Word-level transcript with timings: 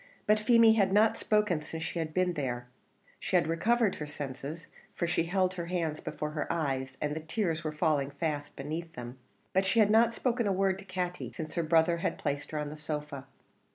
But 0.25 0.39
Feemy 0.39 0.73
had 0.73 0.91
not 0.91 1.15
spoken 1.15 1.61
since 1.61 1.83
she 1.83 1.99
had 1.99 2.11
been 2.11 2.33
there; 2.33 2.67
she 3.19 3.35
had 3.35 3.45
recovered 3.45 3.93
her 3.97 4.07
senses, 4.07 4.65
for 4.95 5.05
she 5.05 5.25
held 5.25 5.53
her 5.53 5.67
hands 5.67 5.99
before 6.01 6.31
her 6.31 6.51
eyes, 6.51 6.97
and 6.99 7.15
the 7.15 7.19
tears 7.19 7.63
were 7.63 7.71
falling 7.71 8.09
fast 8.09 8.55
beneath 8.55 8.93
them: 8.93 9.19
but 9.53 9.63
she 9.63 9.77
had 9.79 9.91
not 9.91 10.11
spoken 10.11 10.47
a 10.47 10.51
word 10.51 10.79
to 10.79 10.85
Katty 10.85 11.31
since 11.31 11.53
her 11.53 11.61
brother 11.61 11.97
had 11.97 12.17
placed 12.17 12.49
her 12.49 12.57
on 12.57 12.71
the 12.71 12.77
sofa. 12.79 13.27